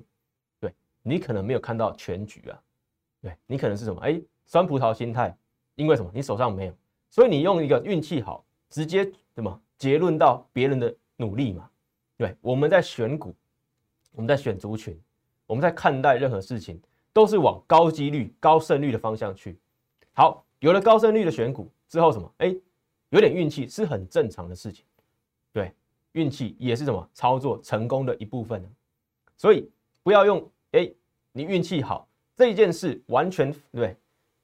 [0.60, 0.72] 对
[1.02, 2.62] 你可能没有看到全局啊。
[3.26, 4.00] 对你可能是什么？
[4.02, 5.36] 哎，酸葡萄心态，
[5.74, 6.12] 因为什么？
[6.14, 6.74] 你手上没有，
[7.10, 11.68] 所以你用一个运气好，直接什么结论到别人的努力嘛？
[12.18, 13.34] 对，我们在选股，
[14.12, 14.96] 我们在选族群，
[15.48, 16.80] 我们在看待任何事情。
[17.12, 19.58] 都是往高几率、高胜率的方向去。
[20.12, 22.30] 好，有了高胜率的选股之后，什么？
[22.40, 22.54] 哎，
[23.08, 24.84] 有点运气是很正常的事情。
[25.54, 25.74] 对，
[26.12, 28.70] 运气也是什么操作成功的一部分呢？
[29.38, 29.72] 所以
[30.04, 30.92] 不要用哎，
[31.32, 32.05] 你运气好
[32.36, 33.96] 这一件事完全对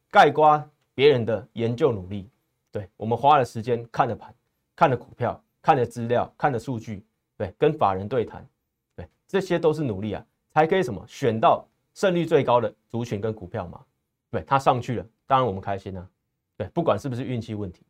[0.10, 2.30] 盖刮别人的研究努力。
[2.72, 4.34] 对我们花了时间看了盘、
[4.76, 7.04] 看了股票、看了资料、看了数据，
[7.38, 8.48] 对，跟法人对谈，
[8.96, 11.68] 对，这些都是努力啊，才可以什么选到。
[11.94, 13.84] 胜率最高的族群跟股票嘛，
[14.30, 16.10] 对，它上去了，当然我们开心啊，
[16.56, 17.86] 对，不管是不是运气问题，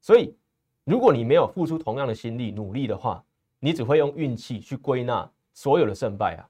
[0.00, 0.32] 所以
[0.84, 3.20] 如果你没有付出同样的心力努力的话，
[3.58, 6.48] 你只会用运气去归纳所有的胜败啊，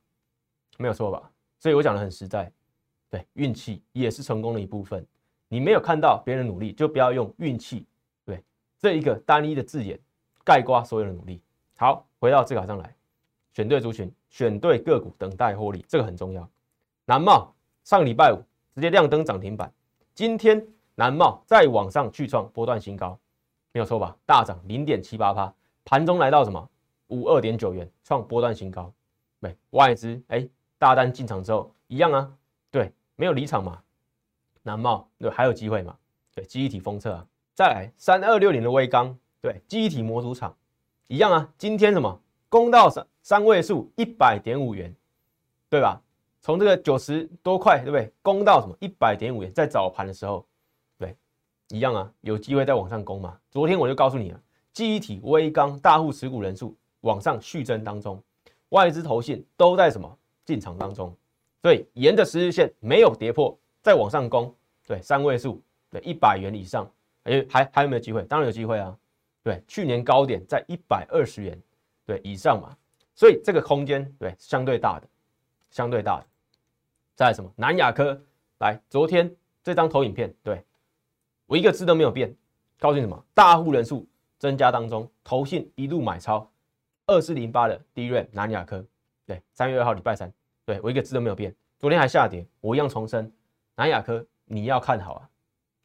[0.77, 1.33] 没有错吧？
[1.59, 2.53] 所以我讲的很实在，
[3.11, 5.05] 对，运气也是成功的一部分。
[5.49, 7.85] 你没有看到别人努力，就不要用运气，
[8.25, 8.43] 对，
[8.79, 9.99] 这一个单一的字眼
[10.45, 11.43] 盖刮所有的努力。
[11.77, 12.95] 好，回到字卡上来，
[13.53, 16.49] 选对族群，选对个股，等待获利，这个很重要。
[17.05, 18.39] 南茂上礼拜五
[18.75, 19.73] 直接亮灯涨停板，
[20.15, 23.19] 今天南茂再往上去创波段新高，
[23.73, 24.17] 没有错吧？
[24.25, 25.53] 大涨零点七八趴，
[25.85, 26.71] 盘中来到什么
[27.09, 28.93] 五二点九元，创波段新高。
[29.41, 32.33] 对，外资哎大单进场之后一样啊，
[33.21, 33.83] 没有离场嘛。
[34.63, 35.95] 南茂对还有机会嘛？
[36.35, 40.57] 对，记忆体封测啊，再来三二六零的微钢，对，记忆体模组厂
[41.07, 44.95] 一样啊，今天什么攻到三三位数一百点五元，
[45.69, 46.01] 对吧？
[46.41, 48.11] 从这个九十多块，对不对？
[48.23, 50.47] 攻到什么一百点五元，在早盘的时候，
[50.97, 51.15] 对，
[51.69, 53.39] 一样啊，有机会再往上攻嘛。
[53.51, 54.41] 昨天我就告诉你了，
[54.73, 58.23] 记忆体、微钢、大户持股人数往上续增当中，
[58.71, 61.15] 外资投信都在什么进场当中，
[61.63, 64.55] 所以沿着十日线没有跌破，再往上攻，
[64.87, 66.91] 对三位数，对一百元以上，
[67.25, 68.23] 哎还还有没有机会？
[68.25, 68.97] 当然有机会啊，
[69.43, 71.61] 对去年高点在一百二十元，
[72.05, 72.77] 对以上嘛，
[73.15, 75.09] 所以这个空间对相对大的，
[75.71, 76.27] 相对大的，
[77.15, 78.21] 在什么南亚科
[78.59, 80.65] 来，昨天这张投影片，对
[81.47, 82.35] 我一个字都没有变，
[82.79, 83.25] 告诉你什么？
[83.35, 84.07] 大户人数。
[84.41, 86.51] 增加当中，投信一路买超
[87.05, 88.83] 二四零八的低润南亚科，
[89.27, 90.33] 对，三月二号礼拜三，
[90.71, 91.53] 对我一个字都没有变。
[91.81, 93.33] 昨天还下跌，我一样重申，
[93.75, 95.29] 南亚科你要看好啊，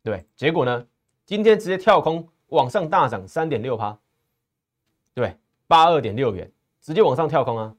[0.04, 0.24] 对。
[0.36, 0.88] 结果呢，
[1.26, 3.98] 今天直接跳空往上大涨三点六趴，
[5.16, 7.76] 对，八二点六元，直接往上跳空啊。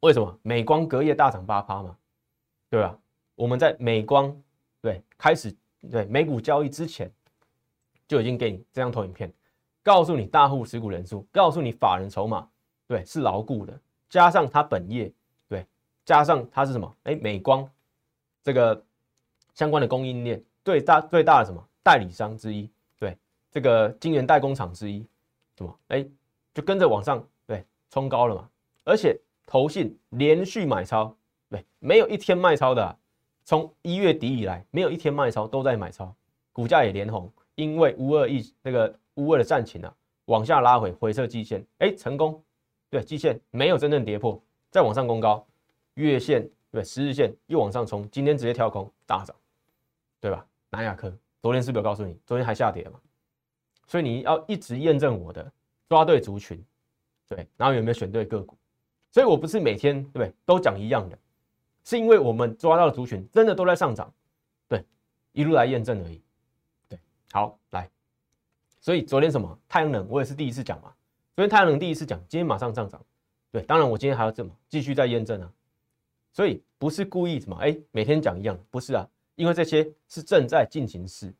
[0.00, 0.38] 为什么？
[0.42, 1.96] 美光隔夜大涨八趴嘛，
[2.68, 2.98] 对吧？
[3.34, 4.38] 我们在美光
[4.82, 5.56] 对开始
[5.90, 7.10] 对美股交易之前，
[8.06, 9.32] 就已经给你这张投影片。
[9.82, 12.46] 告诉你大户持股人数，告诉你法人筹码，
[12.86, 13.80] 对，是牢固的。
[14.10, 15.10] 加上它本业，
[16.10, 16.92] 加上它是什么？
[17.04, 17.64] 哎，美光
[18.42, 18.84] 这个
[19.54, 22.68] 相关的供应链最大最大的什么代理商之一，
[22.98, 23.16] 对，
[23.48, 25.06] 这个晶圆代工厂之一，
[25.56, 25.78] 什么？
[25.86, 26.04] 哎，
[26.52, 28.48] 就跟着往上，对，冲高了嘛。
[28.82, 31.16] 而且投信连续买超，
[31.48, 32.98] 对，没有一天卖超的，
[33.44, 36.12] 从一月底以来没有一天卖超，都在买超，
[36.52, 38.92] 股价也连红，因为无二亿那个。
[39.16, 39.94] 乌二的战情啊，
[40.26, 42.42] 往下拉回，回撤季线，哎，成功，
[42.88, 45.46] 对，季线没有真正跌破，再往上攻高，
[45.94, 49.34] 月线对，十日线又往上冲，今天直接跳空大涨，
[50.20, 50.46] 对吧？
[50.70, 53.00] 南亚科昨天是不是有告诉你，昨天还下跌嘛？
[53.86, 55.52] 所以你要一直验证我的
[55.88, 56.64] 抓对族群，
[57.28, 58.56] 对，然后有没有选对个股？
[59.10, 61.18] 所以我不是每天对不对都讲一样的，
[61.84, 64.12] 是因为我们抓到的族群真的都在上涨，
[64.68, 64.84] 对，
[65.32, 66.22] 一路来验证而已，
[66.88, 66.98] 对，
[67.32, 67.90] 好，来。
[68.80, 70.94] 所以昨天什么太阳能，我也是第一次讲嘛。
[71.34, 73.04] 昨天太阳能第一次讲，今天马上上涨。
[73.50, 75.52] 对，当然我今天还要这么继续再验证啊。
[76.40, 81.30] 所以不是故意什么，哎，每天讲一样，不是啊，因为这些是正在进行式。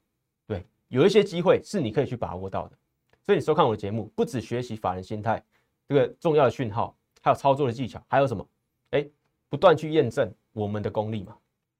[0.46, 2.76] 对，有一些机会是你可以去把握到的。
[3.22, 5.42] 所以你收看我的节目，不止学习法人心态
[5.88, 8.46] 这个重要的讯号，还有操作的技巧，还有什么？
[8.90, 9.08] 哎，
[9.48, 11.34] 不断去验证我们的功力嘛。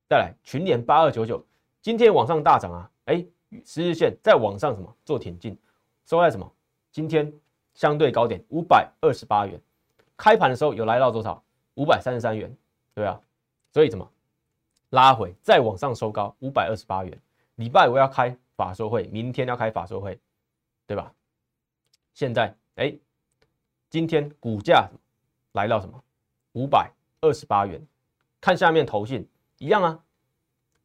[0.09, 1.44] 再来，群联八二九九，
[1.83, 3.22] 今天往上大涨啊，哎。
[3.66, 5.54] 十日线在往上什么做挺进，
[6.06, 6.50] 收在什么？
[6.90, 7.30] 今天
[7.74, 9.61] 相对高点五百二十八元，
[10.16, 11.44] 开盘的时候有来到多少？
[11.74, 12.50] 五百三十三元，
[12.94, 13.20] 对啊，
[13.72, 14.11] 所以怎么
[14.90, 17.20] 拉回再往上收高五百二十八元？
[17.57, 20.18] 礼拜五要开法说会，明天要开法说会，
[20.87, 21.12] 对吧？
[22.14, 22.94] 现在哎，
[23.88, 24.88] 今天股价
[25.53, 26.03] 来到什么？
[26.53, 27.81] 五百二十八元，
[28.40, 30.05] 看下面头信一样啊，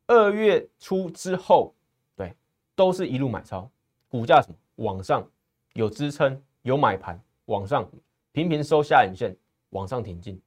[0.08, 1.74] 二月初之后。
[2.16, 2.34] 对
[2.76, 3.70] 都是一路买超，
[4.10, 5.26] 股价什么往上
[5.74, 7.90] 有支撑有买盘，往上
[8.32, 9.36] 频频收下影线，
[9.72, 10.42] 往上挺进，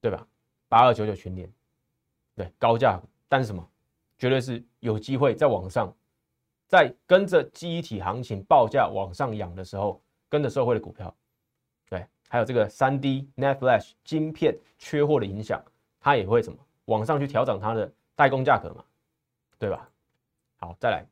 [0.00, 0.26] 对吧？
[0.68, 1.50] 八二九九群联，
[2.34, 3.66] 对高价，但是什么
[4.18, 5.94] 绝对是有机会在往上，
[6.66, 11.14] 在跟着记忆体行情报价往上扬的时候，跟着社会的股票，
[11.88, 15.62] 对，还有这个三 D Net Flash 晶片缺货的影响，
[16.00, 18.84] 它也会什么往上去调整它的代工价格嘛，
[19.58, 19.88] 对吧？
[20.58, 21.06] 好，再来。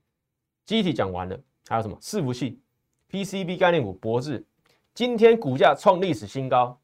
[0.64, 1.38] 机体讲完了，
[1.68, 2.60] 还有什么伺服器、
[3.08, 4.44] PCB 概念股博智，
[4.92, 6.76] 今天股价创历史新高。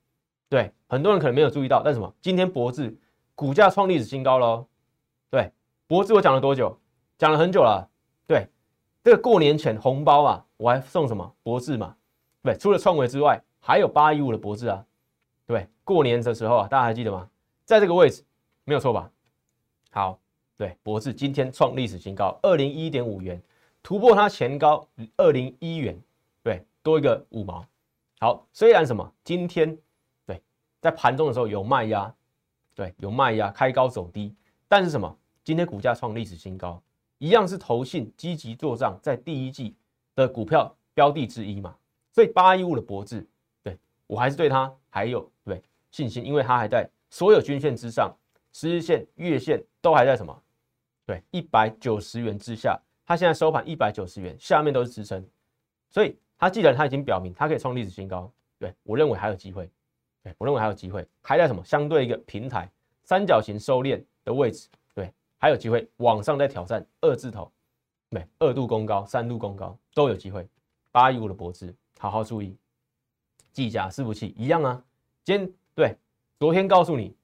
[0.53, 2.15] 对，很多人可能没有注意到，但什么？
[2.21, 2.95] 今天博智
[3.35, 4.67] 股价创历史新高喽。
[5.31, 5.51] 对，
[5.87, 6.79] 博智我讲了多久？
[7.17, 7.89] 讲了很久了。
[8.27, 8.47] 对，
[9.03, 11.97] 这个过年前红包啊，我还送什么博智嘛？
[12.43, 14.85] 对，除了创维之外，还有八一五的博智啊。
[15.47, 17.31] 对，过年的时候啊，大家还记得吗？
[17.65, 18.23] 在这个位置，
[18.65, 19.11] 没有错吧？
[19.91, 20.19] 好，
[20.59, 23.43] 对，博智今天创历史新高，二零一点五元。
[23.83, 24.87] 突破它前高
[25.17, 25.99] 二零一元，
[26.43, 27.65] 对，多一个五毛。
[28.21, 29.75] 好，虽然什么，今天，
[30.83, 32.13] 在盘中的时候有卖压，
[32.75, 34.35] 对，有卖压，开高走低，
[34.67, 36.83] 但是什么，今天股价创历史新高，
[37.19, 39.77] 一样是投信积极做账，在第一季
[40.17, 41.73] 的股票标的之一嘛。
[42.11, 43.25] 所以八一五的博智，
[43.63, 48.13] 对我还是对它还有对信心，因为它还在所有均线之上，
[48.53, 50.37] 十日线、月线都还在什么，
[51.07, 52.77] 对，一百九十元之下。
[53.07, 55.25] 它现在收盘一百九十元，下面都是支撑，
[55.91, 59.71] 所以它既然它已经表明它可以创历史新高，对我认为还有机会，
[60.23, 62.71] 对我认为还有机会，还在什么相对一个平台
[63.03, 67.51] 三角形收敛的位置，对，还有机会往上再挑战二字头，
[68.11, 70.49] 对，二度攻高、三度攻高都有机会。
[70.91, 72.57] 八一五的脖子，好好注意，
[73.53, 74.85] 计价伺服器一样啊，
[75.25, 75.97] 今天对，
[76.39, 77.17] 昨天告诉你，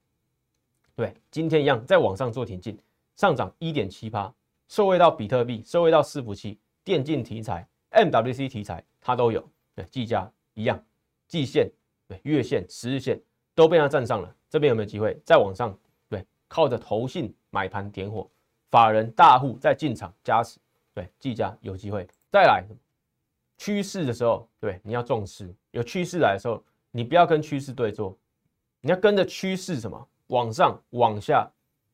[0.95, 2.77] 对，今天一样在往上做挺进，
[3.15, 4.33] 上涨一点七八。
[4.67, 9.47] 受惠到比特币，受惠到伺服器、电竞题材、MWC 题材，它都有。
[9.73, 10.83] 对，技嘉一样，
[11.27, 11.67] 季线、
[12.09, 13.21] 对月线、十日线
[13.53, 14.35] 都被它站上了。
[14.49, 15.77] 这边有没有机会再往上？
[16.09, 18.27] 对，靠着投信买盘点火，
[18.71, 20.57] 法人大户在进场加持，
[20.95, 22.65] 对，技嘉有机会再来。
[23.59, 25.53] 趋势的时候，对，你要重视。
[25.71, 28.17] 有趋势来的时候，你不要跟趋势对坐，
[28.81, 31.47] 你要跟着趋势什么往上、往下，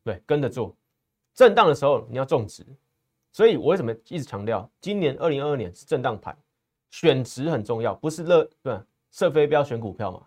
[0.04, 0.73] 对，跟着做。
[1.34, 2.65] 震荡的时候，你要重值。
[3.34, 6.38] 所以我为什么一直强调，今年二零二二年是震荡盘，
[6.91, 8.80] 选值很重要，不是热对
[9.15, 10.21] 射飞镖选股票嘛？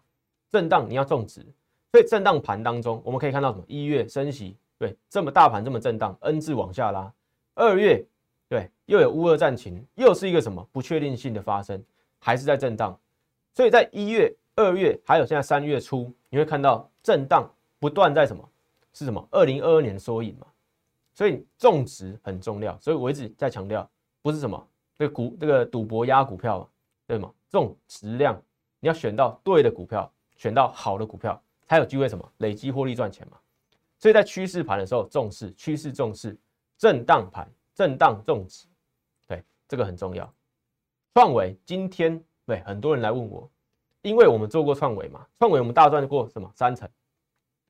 [0.48, 1.44] 震荡你要重值。
[1.92, 3.64] 所以震荡盘当中，我们可以看到什么？
[3.68, 7.12] 一月升息，对，这么大盘这么震荡，N 字往下拉。
[7.54, 8.02] 二月。
[8.48, 11.84] 对，又有乌俄战情，又是一个什么不确定性的发生，
[12.18, 12.98] 还是在震荡。
[13.52, 17.46] 所以在一月、二月，还有现在三月初，你会看到震荡
[17.78, 18.42] 不断在什么？
[18.94, 19.22] 是什么？
[19.30, 20.46] 二零二二年的缩影嘛。
[21.12, 22.74] 所以种植很重要。
[22.80, 23.86] 所以我一直在强调，
[24.22, 26.68] 不是什么这股这个赌博压股票嘛，
[27.06, 27.30] 对吗？
[27.50, 28.40] 种质量，
[28.80, 33.36] 你要选到对的股票，选到好的股票，才有机会什么累积获利赚钱嘛。
[33.98, 36.36] 所以在趋势盘的时候重视趋势，重视
[36.76, 37.48] 震荡盘。
[37.74, 38.66] 震荡重视，
[39.28, 40.28] 对这个很重要。
[41.14, 43.48] 创维今天对很多人来问我，
[44.02, 46.88] 因为我们做过创维嘛，创维我们大赚过什么三成，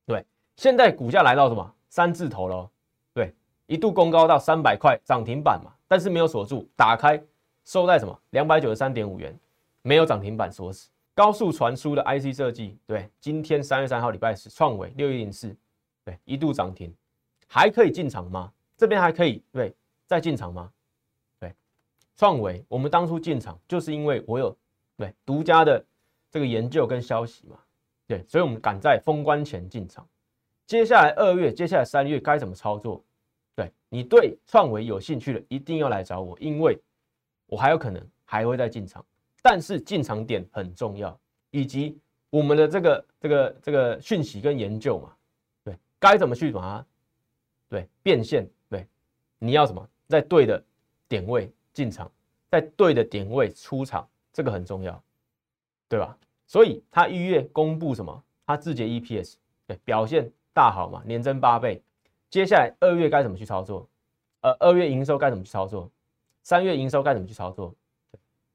[0.07, 0.25] 对，
[0.57, 2.71] 现在股价来到什么三字头了，
[3.12, 3.35] 对，
[3.66, 7.23] 一度攻高到三百块涨停板嘛，但是没有锁住，打开
[7.66, 9.38] 收在什么两百九十三点五元，
[9.83, 10.88] 没有涨停板锁死。
[11.18, 15.52] 高速传输的 IC 设计，对，今天三月三号礼拜四，创维六一零四，
[16.04, 16.94] 对，一度涨停，
[17.48, 18.52] 还可以进场吗？
[18.76, 19.74] 这边还可以，对。
[20.07, 20.72] 再进场吗？
[21.40, 21.52] 对，
[22.16, 24.57] 创维，我们当初进场就是因为我有
[24.96, 25.85] 对独家的
[26.31, 27.59] 这个研究跟消息嘛，
[28.07, 30.09] 对，所以我们赶在封关前进场。
[30.66, 33.04] 接下来二月，接下来三月该怎么操作？
[33.57, 36.81] 对你对创维有兴趣的，一定要来找我，因为
[37.46, 39.04] 我还有可能还会再进场，
[39.50, 41.18] 但是进场点很重要，
[41.52, 45.11] 以及我们的这个这个这个讯息跟研究嘛，
[45.64, 46.87] 对，该怎么去把它
[47.66, 48.46] 对变现？
[48.68, 48.87] 对，
[49.38, 49.88] 你要什么？
[50.06, 50.62] 在对的
[51.08, 52.12] 点位进场，
[52.50, 55.02] 在对的点位出场，这个很重要，
[55.88, 56.14] 对吧？
[56.46, 58.22] 所以他一月公布什么？
[58.46, 61.82] 他字节 EPS 对表现大好嘛，年增八倍。
[62.28, 63.88] 接下来二月该怎么去操作？
[64.42, 65.90] 呃，二月营收该怎么去操作？
[66.42, 67.74] 三月营收该怎么去操作？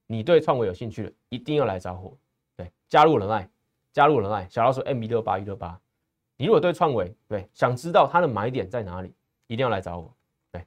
[0.08, 2.18] 你对创维有兴趣的，一定要来找我。
[2.56, 3.50] 对，加入人爱，
[3.92, 5.80] 加入人爱，小老鼠 M 一六八一六八。
[6.36, 9.13] 你如果对创维对想知道它的买点在哪里，
[9.48, 10.13] 一定要来找我。
[10.52, 10.66] 对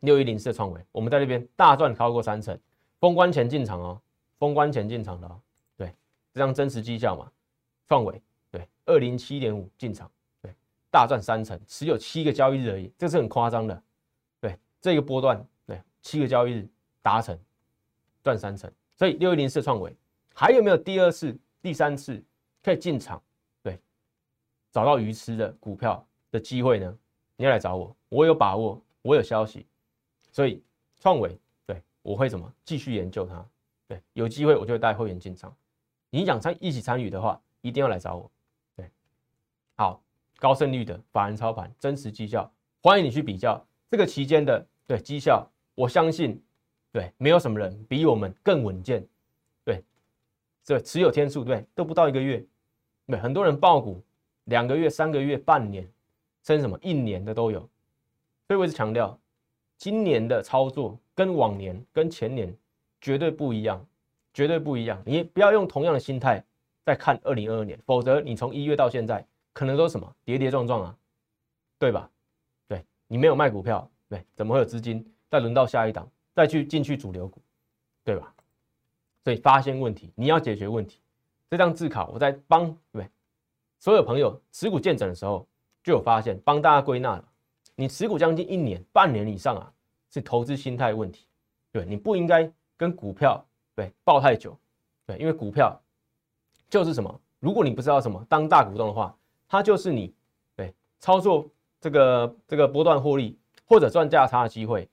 [0.00, 2.58] 六一零四的创维，我们在那边大赚超过三成，
[2.98, 4.00] 封关前进场哦，
[4.38, 5.40] 封关前进场的哦，
[5.76, 5.94] 对，
[6.32, 7.30] 这张真实绩效嘛，
[7.86, 10.10] 创维对二零七点五进场，
[10.42, 10.54] 对，
[10.90, 13.82] 大赚三成，持有七个交易日而已，这是很夸张的，
[14.40, 16.68] 对，这个波段对七个交易日
[17.00, 17.38] 达成
[18.26, 19.96] 赚三成，所以六一零四创维
[20.34, 22.20] 还有没有第二次、第三次
[22.60, 23.22] 可以进场？
[23.62, 23.80] 对，
[24.72, 26.98] 找到鱼吃的股票的机会呢？
[27.36, 29.64] 你要来找我，我有把握，我有消息。
[30.32, 30.60] 所以
[31.00, 33.46] 创维对我会怎么继续研究它？
[33.86, 35.56] 对，有机会我就会带会员进场。
[36.10, 38.28] 你想参一起参与的话，一定要来找我。
[38.74, 38.90] 对，
[39.76, 40.02] 好，
[40.40, 45.48] 高胜率的法人操盘真实绩效，欢迎你去比较这个期间的对绩效。
[45.76, 46.42] 我相信
[46.96, 49.06] 对，没有什么人比我们更稳健。
[49.66, 49.84] 对，
[50.64, 52.42] 这持有天数对都不到一个月，
[53.06, 54.02] 对，很多人爆股
[54.44, 55.86] 两个月、三个月、半年，
[56.42, 57.60] 甚至什么一年的都有。
[58.46, 59.18] 所以我一直强调。
[59.76, 62.50] 今年的操作跟往年、跟前年
[62.98, 63.86] 绝对不一样，
[64.32, 64.98] 绝对不一样。
[65.04, 66.42] 你不要用同样的心态
[66.82, 70.96] 再看二零二二年，否则你从一月到现在可能都什么跌跌撞撞啊，
[71.78, 72.10] 对吧？
[72.66, 77.40] 对你没有卖股票，对，怎么会有资金再轮到下一档再去进去主流股，
[78.04, 78.30] 对吧？
[79.24, 81.00] 所以发现问题，你要解决问题。
[81.48, 83.08] 这张自考我在帮对
[83.78, 85.48] 所有朋友持股见诊的时候
[85.82, 87.24] 就有发现，帮大家归纳了。
[87.74, 89.72] 你持股将近一年、半年以上啊，
[90.10, 91.26] 是投资心态问题。
[91.72, 93.42] 对，你不应该跟股票
[93.74, 94.54] 对抱太久。
[95.06, 95.80] 对，因为股票
[96.68, 97.20] 就是什么？
[97.40, 99.16] 如果你不知道什么当大股东的话，
[99.48, 100.12] 它就是你
[100.54, 101.48] 对操作
[101.80, 104.86] 这个这个波段获利或者赚价差的机会。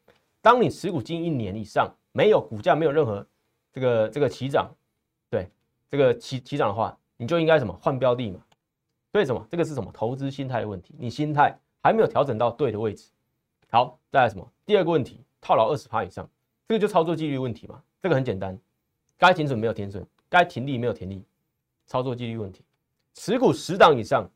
[0.43, 3.25] 当你持股近一年以上，没有股价没有任何
[3.71, 4.69] 这个这个起涨，
[5.31, 5.49] 对
[5.89, 8.39] 这个起起涨的话，你就应该什么换标的嘛？
[9.11, 9.47] 所以什么？
[9.49, 10.93] 这个是什么投资心态的问题？
[10.99, 11.57] 你心态。
[11.85, 13.11] 还没有调整到对的位置。
[13.69, 14.49] 好，再来什么？
[14.65, 16.25] 第二个问题，套牢二十趴以上，
[16.65, 17.83] 这个就操作纪律问题嘛。
[18.01, 18.57] 这个很简单，
[19.17, 21.25] 该停损没有停损，该停利没有停利，
[21.85, 22.63] 操作纪律问题。
[23.15, 24.31] 持股十档以上，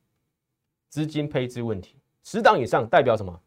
[0.89, 1.95] 资金配置问题。
[2.21, 3.41] 十档以上代表什么？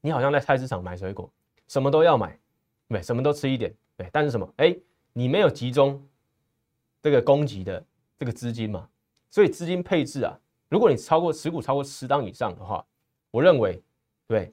[0.00, 1.30] 你好像在菜市场买水果，
[1.72, 2.38] 什么都要买，
[2.86, 4.06] 对，什么都吃一点，对。
[4.12, 4.46] 但是什么？
[4.58, 4.76] 哎，
[5.14, 6.06] 你没有集中
[7.00, 7.82] 这个供给的
[8.18, 8.86] 这个资金嘛，
[9.30, 12.84] 所以资金配置啊，如果你超过持股超过十档以上的话，
[13.30, 13.82] 我认为
[14.28, 14.52] 对，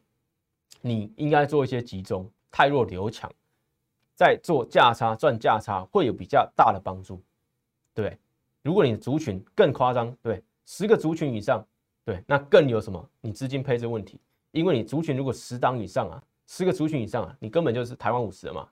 [0.79, 3.29] 你应该做一些集中，太弱留强，
[4.15, 7.21] 在做价差赚价差会有比较大的帮助，
[7.93, 8.17] 对。
[8.61, 11.67] 如果你的族群更夸张，对，十个族群以上，
[12.05, 13.09] 对，那更有什么？
[13.19, 18.67] 你资金配置问题，因为你族群如果十档以上啊，十个族群以上啊，你根本就是台湾五十了嘛，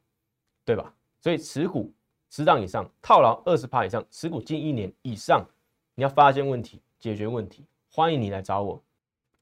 [0.65, 0.91] 对吧？
[1.21, 1.93] 所以持股
[2.31, 5.45] 十档以上，套牢二十趴以上，持股近一年以上，
[5.93, 8.81] 你要发现问题，解决问题，欢迎你来找我。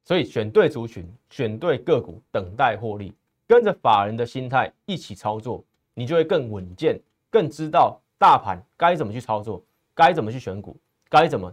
[0.04, 3.14] 所以选对族群，选对个股，等待获利，
[3.48, 5.64] 跟着法人的心态一起操作，
[5.94, 9.64] 你就会更稳健，更知道大盘该怎么去操作。
[9.94, 10.76] 该怎么去选股？
[11.08, 11.50] 该怎么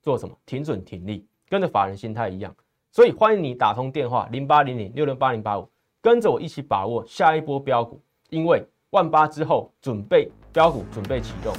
[0.00, 0.38] 做什么？
[0.46, 2.54] 停准停利，跟着法人心态一样。
[2.92, 5.68] 所以欢迎你打通电话零八零零六六八零八五，
[6.02, 8.00] 跟着我一起把握下一波标股。
[8.30, 11.52] 因为万八之后准备标股准备启动，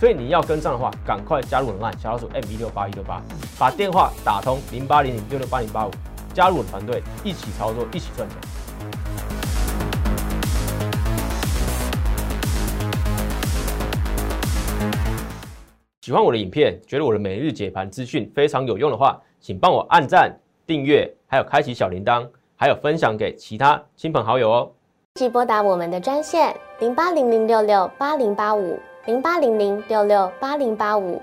[0.00, 3.22] 所以你要跟上的话，赶快加入我的 LINE 小老鼠 M 一六八一六八，
[3.56, 5.90] 把电话打通零八零零六六八零八五，
[6.34, 8.38] 加入我的团队，一起操作，一起赚钱。
[16.00, 20.36] 喜欢我的影片，觉得我的每日解盘资讯非常有用的话，请帮我按赞、
[20.66, 22.28] 订阅，还有开启小铃铛，
[22.60, 24.70] 还有分享给其他亲朋好友哦。
[25.14, 31.22] 即拨打我们的专线零八零零六六八零八五零八零零六六八零八五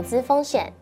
[0.01, 0.73] 资风险。